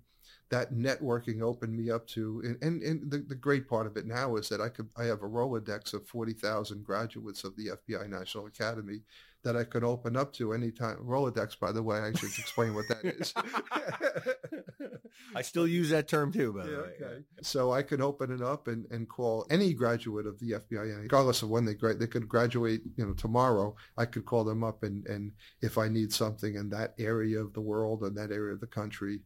[0.51, 4.07] that networking opened me up to, and and, and the, the great part of it
[4.07, 7.68] now is that I could I have a Rolodex of forty thousand graduates of the
[7.68, 9.01] FBI National Academy
[9.44, 10.98] that I could open up to anytime.
[10.98, 13.35] Rolodex, by the way, I should explain what that is.
[15.35, 16.92] I still use that term too, by the way.
[17.00, 17.22] Okay.
[17.42, 21.42] So I could open it up and, and call any graduate of the FBI, regardless
[21.42, 23.74] of when they grad, they could graduate, you know, tomorrow.
[23.96, 27.52] I could call them up and, and if I need something in that area of
[27.52, 29.20] the world or that area of the country,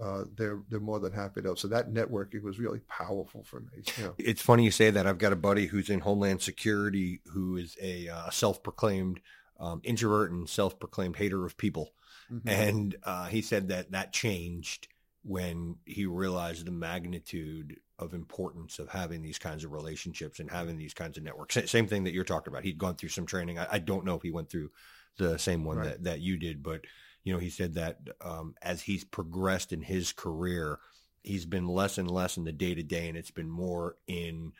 [0.00, 1.58] uh, they're they're more than happy to help.
[1.58, 3.82] So that networking was really powerful for me.
[3.98, 4.14] You know.
[4.18, 5.06] It's funny you say that.
[5.06, 9.20] I've got a buddy who's in Homeland Security who is a uh, self-proclaimed
[9.60, 11.92] um, introvert and self-proclaimed hater of people,
[12.32, 12.48] mm-hmm.
[12.48, 14.88] and uh, he said that that changed
[15.22, 20.78] when he realized the magnitude of importance of having these kinds of relationships and having
[20.78, 21.58] these kinds of networks.
[21.70, 22.64] Same thing that you're talking about.
[22.64, 23.58] He'd gone through some training.
[23.58, 24.70] I, I don't know if he went through
[25.18, 25.88] the same one right.
[25.88, 26.80] that, that you did, but
[27.22, 30.78] you know, he said that um, as he's progressed in his career,
[31.22, 34.52] he's been less and less in the day to day, and it's been more in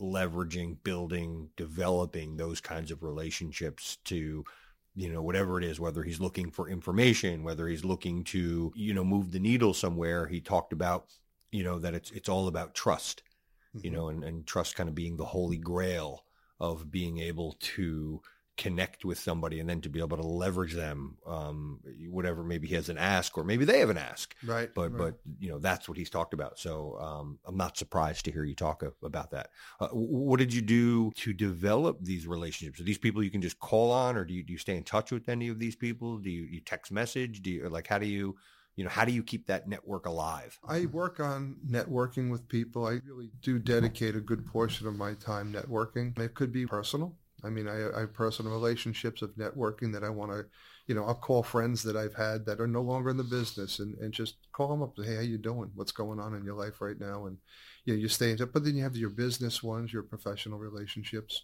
[0.00, 4.44] leveraging, building, developing those kinds of relationships to
[4.96, 8.92] you know whatever it is whether he's looking for information whether he's looking to you
[8.92, 11.06] know move the needle somewhere he talked about
[11.52, 13.22] you know that it's it's all about trust
[13.74, 13.84] mm-hmm.
[13.84, 16.24] you know and, and trust kind of being the holy grail
[16.58, 18.20] of being able to
[18.60, 22.74] connect with somebody and then to be able to leverage them um, whatever maybe he
[22.74, 24.34] has an ask or maybe they have an ask.
[24.44, 24.98] Right but right.
[24.98, 26.58] but you know that's what he's talked about.
[26.58, 29.48] So um, i'm not surprised to hear you talk about that.
[29.80, 32.78] Uh, what did you do to develop these relationships?
[32.80, 34.84] Are these people you can just call on or do you, do you stay in
[34.84, 36.18] touch with any of these people?
[36.18, 37.40] Do you, you text message?
[37.40, 38.36] Do you like how do you
[38.76, 40.58] you know how do you keep that network alive?
[40.68, 42.86] I work on networking with people.
[42.86, 46.18] I really do dedicate a good portion of my time networking.
[46.18, 50.10] It could be personal I mean, I, I have personal relationships of networking that I
[50.10, 50.44] want to,
[50.86, 53.78] you know, I'll call friends that I've had that are no longer in the business
[53.78, 54.94] and, and just call them up.
[54.96, 55.70] Hey, how you doing?
[55.74, 57.26] What's going on in your life right now?
[57.26, 57.38] And,
[57.84, 58.52] you know, you stay in touch.
[58.52, 61.42] But then you have your business ones, your professional relationships,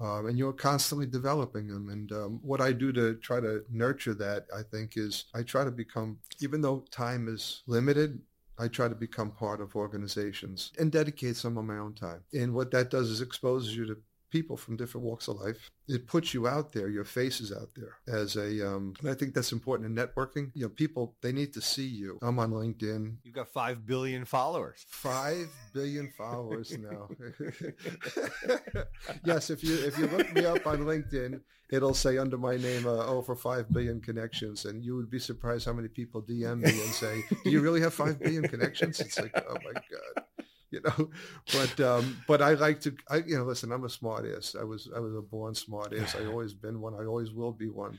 [0.00, 1.88] um, and you're constantly developing them.
[1.88, 5.64] And um, what I do to try to nurture that, I think, is I try
[5.64, 8.20] to become, even though time is limited,
[8.60, 12.22] I try to become part of organizations and dedicate some of my own time.
[12.32, 13.96] And what that does is exposes you to
[14.30, 15.70] people from different walks of life.
[15.88, 19.14] It puts you out there, your face is out there as a, um, and I
[19.14, 20.50] think that's important in networking.
[20.54, 22.18] You know, people, they need to see you.
[22.22, 23.16] I'm on LinkedIn.
[23.24, 24.84] You've got 5 billion followers.
[24.88, 27.08] 5 billion followers now.
[29.24, 32.86] yes, if you, if you look me up on LinkedIn, it'll say under my name,
[32.86, 34.64] uh, oh, for 5 billion connections.
[34.64, 37.80] And you would be surprised how many people DM me and say, do you really
[37.80, 39.00] have 5 billion connections?
[39.00, 40.24] It's like, oh my God.
[40.70, 41.10] you know.
[41.52, 43.72] But um, but I like to, I, you know, listen.
[43.72, 44.54] I'm a smart ass.
[44.58, 46.14] I was I was a born smart ass.
[46.14, 46.94] I always been one.
[46.94, 47.98] I always will be one.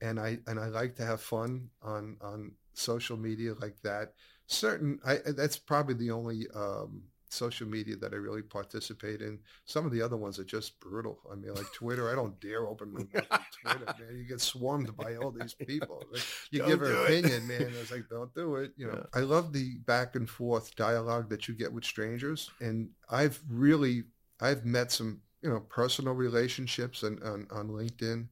[0.00, 4.12] And I and I like to have fun on on social media like that.
[4.46, 7.02] Certain, I that's probably the only um,
[7.34, 9.38] social media that I really participate in.
[9.64, 11.18] Some of the other ones are just brutal.
[11.30, 14.16] I mean, like Twitter, I don't dare open my mouth on Twitter, man.
[14.16, 16.02] You get swarmed by all these people.
[16.12, 17.72] Like, you don't give an opinion, man.
[17.80, 18.72] It's like, don't do it.
[18.76, 19.20] You know, yeah.
[19.20, 22.50] I love the back and forth dialogue that you get with strangers.
[22.60, 24.04] And I've really,
[24.40, 28.28] I've met some, you know, personal relationships on, on, on LinkedIn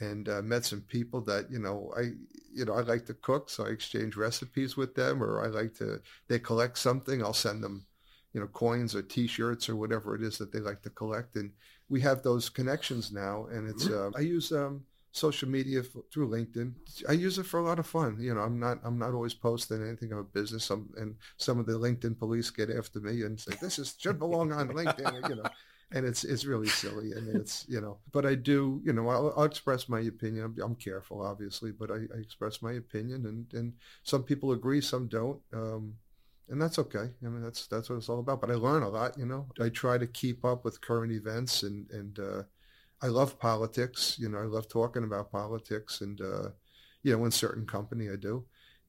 [0.00, 2.12] and uh, met some people that you know I
[2.52, 5.74] you know I like to cook, so I exchange recipes with them, or I like
[5.74, 7.86] to they collect something, I'll send them
[8.32, 11.36] you know, coins or T-shirts or whatever it is that they like to collect.
[11.36, 11.50] And
[11.88, 13.46] we have those connections now.
[13.50, 16.72] And it's uh, I use um, social media for, through LinkedIn.
[17.08, 18.18] I use it for a lot of fun.
[18.20, 20.64] You know, I'm not I'm not always posting anything about business.
[20.64, 24.18] Some and some of the LinkedIn police get after me and say this is should
[24.18, 25.28] belong on LinkedIn.
[25.28, 25.50] You know.
[25.90, 27.96] And it's it's really silly, and it's you know.
[28.12, 30.44] But I do, you know, I'll, I'll express my opinion.
[30.44, 34.82] I'm, I'm, careful, obviously, but I, I, express my opinion, and and some people agree,
[34.82, 35.40] some don't.
[35.50, 35.94] Um,
[36.48, 37.10] and that's okay.
[37.24, 38.40] I mean, that's that's what it's all about.
[38.40, 39.46] But I learn a lot, you know.
[39.60, 42.42] I try to keep up with current events, and and uh,
[43.02, 44.16] I love politics.
[44.18, 46.50] You know, I love talking about politics, and uh,
[47.02, 48.44] you know, in certain company, I do.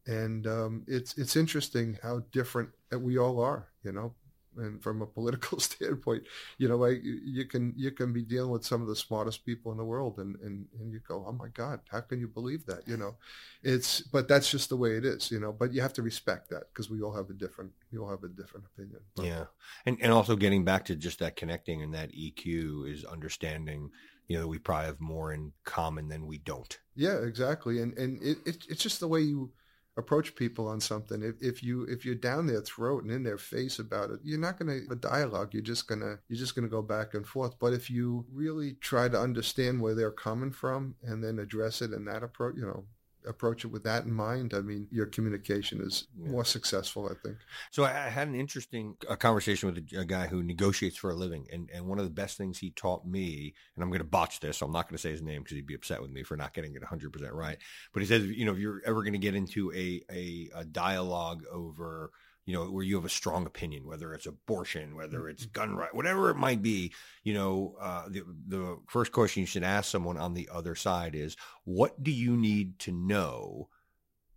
[0.08, 3.70] And um, it's it's interesting how different we all are.
[3.84, 4.16] You know,
[4.60, 6.24] and from a political standpoint,
[6.58, 9.72] you know, like you can you can be dealing with some of the smartest people
[9.72, 12.66] in the world, and and and you go, oh my God, how can you believe
[12.66, 12.88] that?
[12.88, 13.16] You know,
[13.64, 15.52] it's but that's just the way it is, you know.
[15.52, 18.24] But you have to respect that because we all have a different we all have
[18.24, 19.02] a different opinion.
[19.16, 19.46] But, yeah,
[19.86, 23.92] and and also getting back to just that connecting and that EQ is understanding
[24.28, 28.22] you know we probably have more in common than we don't yeah exactly and and
[28.22, 29.52] it, it, it's just the way you
[29.98, 31.22] approach people on something.
[31.22, 34.40] If, if you if you're down their throat and in their face about it, you're
[34.40, 35.54] not going to have a dialogue.
[35.54, 37.60] You're just gonna you're just gonna go back and forth.
[37.60, 41.92] But if you really try to understand where they're coming from and then address it
[41.92, 42.86] in that approach, you know,
[43.30, 46.30] approach it with that in mind, I mean, your communication is yeah.
[46.32, 47.38] more successful, I think.
[47.72, 51.16] So I had an interesting a conversation with a, a, guy who negotiates for a
[51.16, 51.46] living.
[51.54, 54.40] And, and one of the best things he taught me, and I'm going to botch
[54.40, 56.24] this, so I'm not going to say his name because he'd be upset with me
[56.24, 57.58] for not getting it 100% right.
[57.94, 60.66] But he says, you know, if you're ever going to get into a, a, a
[60.66, 62.12] dialogue over–
[62.50, 65.52] you know, where you have a strong opinion, whether it's abortion, whether it's mm-hmm.
[65.52, 66.92] gun right, whatever it might be,
[67.24, 71.14] you know, uh, the, the first question you should ask someone on the other side
[71.14, 73.70] is, what do you need to know?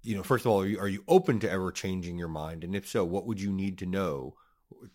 [0.03, 2.65] You know, first of all, are you, are you open to ever changing your mind?
[2.65, 4.35] And if so, what would you need to know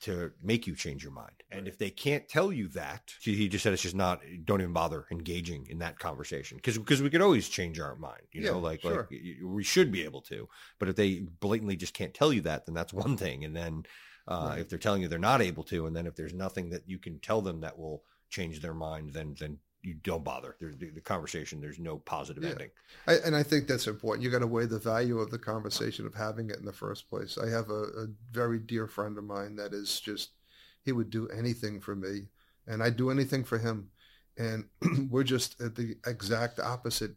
[0.01, 1.43] to make you change your mind.
[1.51, 4.21] And if they can't tell you that, he just said it's just not.
[4.45, 8.23] Don't even bother engaging in that conversation because because we could always change our mind.
[8.31, 9.07] You know, like sure.
[9.11, 10.47] like we should be able to.
[10.79, 13.43] But if they blatantly just can't tell you that, then that's one thing.
[13.43, 13.83] And then
[14.27, 14.59] uh, right.
[14.59, 16.99] if they're telling you they're not able to, and then if there's nothing that you
[16.99, 20.57] can tell them that will change their mind, then then you don't bother.
[20.59, 21.61] There's the, the conversation.
[21.61, 22.49] There's no positive yeah.
[22.49, 22.69] ending.
[23.07, 24.21] I, and I think that's important.
[24.21, 27.09] You got to weigh the value of the conversation of having it in the first
[27.09, 27.37] place.
[27.37, 30.31] I have a, a very dear friend of mine that is just
[30.83, 32.27] he would do anything for me,
[32.67, 33.89] and I'd do anything for him.
[34.37, 34.65] And
[35.09, 37.15] we're just at the exact opposite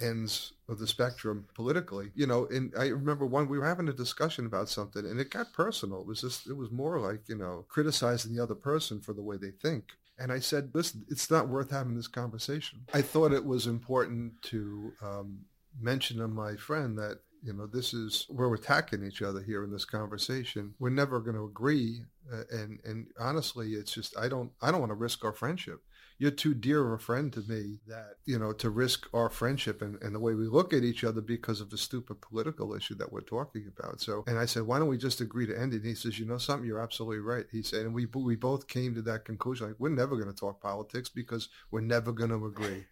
[0.00, 2.12] ends of the spectrum politically.
[2.14, 5.30] You know, and I remember one we were having a discussion about something and it
[5.30, 6.00] got personal.
[6.00, 9.22] It was just it was more like, you know, criticizing the other person for the
[9.22, 9.92] way they think.
[10.18, 12.80] And I said, listen, it's not worth having this conversation.
[12.92, 15.40] I thought it was important to um,
[15.80, 19.62] mention to my friend that, you know, this is where we're attacking each other here
[19.62, 20.74] in this conversation.
[20.78, 22.00] We're never going to agree.
[22.32, 25.80] Uh, and, and honestly, it's just, I don't, I don't want to risk our friendship
[26.18, 29.82] you're too dear of a friend to me that, you know, to risk our friendship
[29.82, 32.94] and, and the way we look at each other because of the stupid political issue
[32.94, 34.00] that we're talking about.
[34.00, 35.78] So, and I said, why don't we just agree to end it?
[35.78, 37.46] And he says, you know something, you're absolutely right.
[37.50, 40.38] He said, and we, we both came to that conclusion, like, we're never going to
[40.38, 42.84] talk politics because we're never going to agree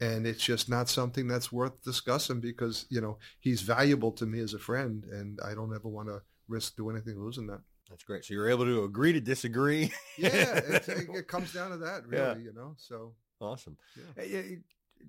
[0.00, 4.40] and it's just not something that's worth discussing because you know he's valuable to me
[4.40, 7.60] as a friend and i don't ever want to risk doing anything losing that
[7.90, 8.24] that's great.
[8.24, 9.92] So you're able to agree to disagree.
[10.16, 12.22] yeah, it, it, comes down to that, really.
[12.22, 12.36] Yeah.
[12.36, 13.76] You know, so awesome.
[14.24, 14.42] Yeah.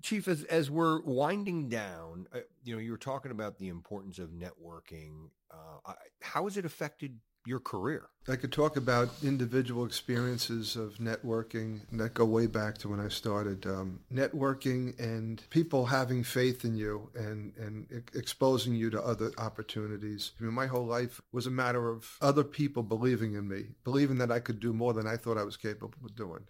[0.02, 4.18] Chief, as as we're winding down, uh, you know, you were talking about the importance
[4.18, 5.28] of networking.
[5.50, 8.08] Uh, how has it affected your career?
[8.28, 13.08] I could talk about individual experiences of networking that go way back to when I
[13.08, 13.66] started.
[13.66, 20.32] Um, networking and people having faith in you and, and exposing you to other opportunities.
[20.38, 24.18] I mean, my whole life was a matter of other people believing in me, believing
[24.18, 26.46] that I could do more than I thought I was capable of doing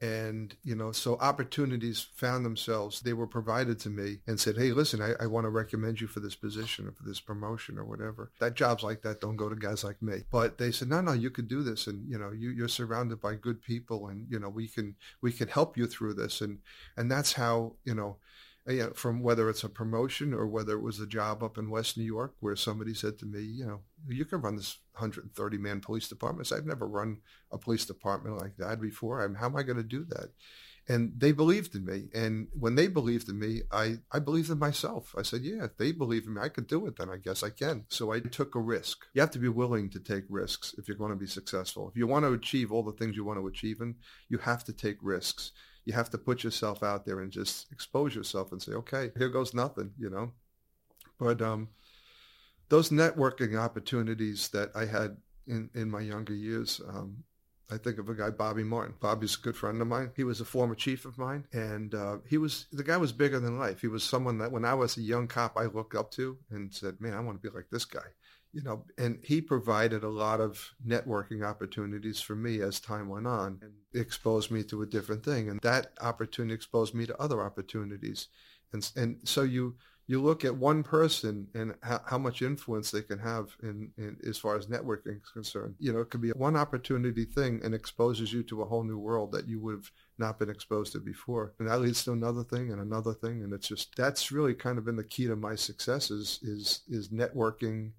[0.00, 3.00] and you know so opportunities found themselves.
[3.00, 6.06] They were provided to me and said hey listen I, I, want to recommend you
[6.06, 8.30] for this position or for this promotion or whatever.
[8.38, 10.24] That jobs like that don't go to guys like me.
[10.30, 11.86] But they said no no you could do this.
[11.86, 15.32] And you know you, you're surrounded by good people and you know we can we
[15.32, 16.40] can help you through this.
[16.40, 16.58] And
[16.96, 18.16] and that's how you know
[18.68, 21.58] Uh, you know, from whether it's a promotion or whether it was a job up
[21.58, 24.78] in West New York where somebody said to me, you know, you can run this
[24.92, 26.50] 130 man police department.
[26.52, 27.18] I've never run
[27.52, 29.22] a police department like that before.
[29.22, 30.30] I'm, how am I going to do that?
[30.88, 32.08] And they believed in me.
[32.14, 35.14] And when they believed in me, I, I believed in myself.
[35.18, 37.42] I said, yeah, if they believe in me, I could do it, then I guess
[37.42, 37.86] I can.
[37.88, 38.98] So I took a risk.
[39.12, 41.88] You have to be willing to take risks if you're going to be successful.
[41.88, 43.96] If you want to achieve all the things you want to achieve in,
[44.28, 45.50] you have to take risks
[45.86, 49.28] you have to put yourself out there and just expose yourself and say, okay, here
[49.28, 50.32] goes nothing, you know.
[51.18, 51.68] But um,
[52.68, 55.16] those networking opportunities that I had
[55.46, 57.22] in, in my younger years, um,
[57.70, 58.96] I think of a guy, Bobby Martin.
[59.00, 60.10] Bobby's a good friend of mine.
[60.16, 63.40] He was a former chief of mine, and uh, he was the guy was bigger
[63.40, 63.80] than life.
[63.80, 66.72] He was someone that when I was a young cop, I looked up to and
[66.72, 68.06] said, "Man, I want to be like this guy."
[68.56, 73.26] You know, and he provided a lot of networking opportunities for me as time went
[73.26, 75.50] on and exposed me to a different thing.
[75.50, 78.28] And that opportunity exposed me to other opportunities.
[78.72, 79.76] And, and so you,
[80.06, 84.16] you look at one person and how, how much influence they can have in, in
[84.26, 85.74] as far as networking is concerned.
[85.78, 88.98] You know, it could be one opportunity thing and exposes you to a whole new
[88.98, 91.52] world that you would have not been exposed to before.
[91.58, 93.42] And that leads to another thing and another thing.
[93.42, 97.10] And it's just, that's really kind of been the key to my successes is, is
[97.10, 97.90] networking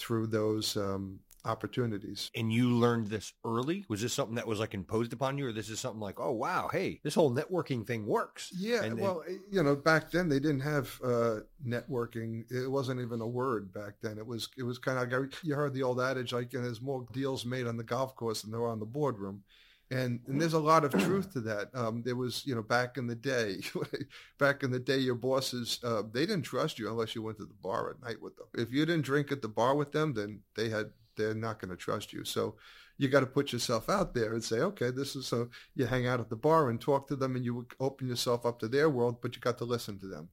[0.00, 2.30] through those um, opportunities.
[2.34, 3.84] And you learned this early?
[3.88, 6.32] Was this something that was like imposed upon you, or this is something like, oh
[6.32, 8.50] wow, hey, this whole networking thing works?
[8.56, 9.40] Yeah, and well, then...
[9.50, 12.50] you know, back then they didn't have uh, networking.
[12.50, 14.18] It wasn't even a word back then.
[14.18, 17.06] It was it was kind of like you heard the old adage like, "There's more
[17.12, 19.42] deals made on the golf course than there are on the boardroom."
[19.90, 21.70] And, and there's a lot of truth to that.
[21.74, 23.56] Um, there was, you know, back in the day,
[24.38, 27.44] back in the day, your bosses, uh, they didn't trust you unless you went to
[27.44, 28.46] the bar at night with them.
[28.54, 31.70] If you didn't drink at the bar with them, then they had, they're not going
[31.70, 32.24] to trust you.
[32.24, 32.54] So
[32.98, 36.06] you got to put yourself out there and say, okay, this is so you hang
[36.06, 38.90] out at the bar and talk to them and you open yourself up to their
[38.90, 40.28] world, but you got to listen to them.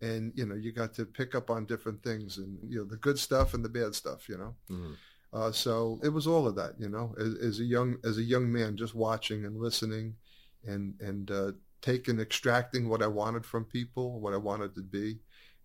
[0.00, 2.96] And, you know, you got to pick up on different things and, you know, the
[2.96, 4.54] good stuff and the bad stuff, you know.
[4.70, 4.92] Mm-hmm.
[5.34, 8.22] Uh, so it was all of that, you know, as, as, a young as a
[8.22, 10.14] young man, just watching and listening,
[10.64, 15.18] and and uh, taking extracting what I wanted from people, what I wanted to be,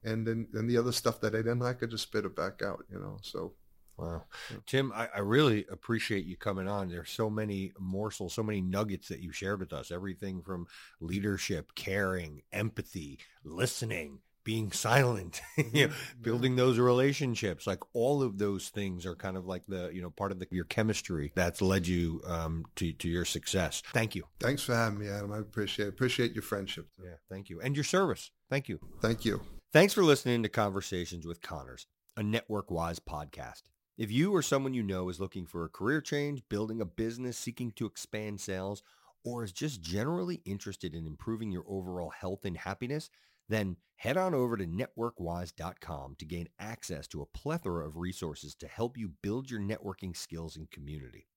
[0.04, 2.64] and then and the other stuff that I didn't like, I just spit it back
[2.64, 3.18] out, you know.
[3.22, 3.54] So
[4.00, 4.24] Wow.
[4.66, 6.88] Tim, I, I, really appreciate you coming on.
[6.88, 9.92] There's so many morsels, so many nuggets that you shared with us.
[9.92, 10.68] Everything from
[11.02, 15.42] leadership, caring, empathy, listening, being silent,
[15.74, 19.90] you know, building those relationships, like all of those things are kind of like the,
[19.94, 23.84] you know, part of the, your chemistry that's led you um, to, to your success.
[23.94, 24.24] Thank you.
[24.40, 25.32] Thanks for having me, Adam.
[25.32, 26.88] I appreciate Appreciate your friendship.
[27.04, 27.60] Yeah, thank you.
[27.62, 28.32] And your service.
[28.50, 28.80] Thank you.
[29.02, 29.42] Thank you.
[29.72, 33.64] Thanks for listening to Conversations with Connors, a network wise podcast.
[33.98, 37.38] If you or someone you know is looking for a career change, building a business,
[37.38, 38.82] seeking to expand sales,
[39.24, 43.10] or is just generally interested in improving your overall health and happiness,
[43.50, 48.68] then head on over to networkwise.com to gain access to a plethora of resources to
[48.68, 51.28] help you build your networking skills and community.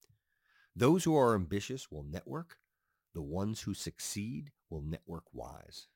[0.76, 2.58] Those who are ambitious will network.
[3.14, 5.88] The ones who succeed will network wise.